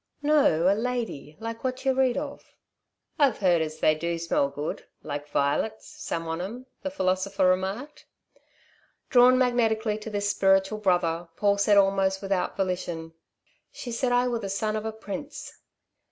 "No. 0.23 0.67
A 0.67 0.73
lady. 0.73 1.37
Like 1.39 1.63
what 1.63 1.85
yo' 1.85 1.93
read 1.93 2.17
of." 2.17 2.55
"I've 3.19 3.37
heard 3.37 3.61
as 3.61 3.79
they 3.79 3.93
do 3.93 4.17
smell 4.17 4.49
good; 4.49 4.83
like 5.03 5.29
violets 5.29 5.87
some 5.89 6.27
on 6.27 6.41
'em," 6.41 6.65
the 6.81 6.89
philosopher 6.89 7.45
remarked. 7.47 8.07
Drawn 9.11 9.37
magnetically 9.37 9.99
to 9.99 10.09
this 10.09 10.27
spiritual 10.27 10.79
brother, 10.79 11.29
Paul 11.35 11.59
said 11.59 11.77
almost 11.77 12.19
without 12.19 12.57
volition, 12.57 13.13
"She 13.71 13.91
said 13.91 14.11
I 14.11 14.27
were 14.27 14.39
the 14.39 14.49
son 14.49 14.75
of 14.75 14.85
a 14.85 14.91
prince." 14.91 15.59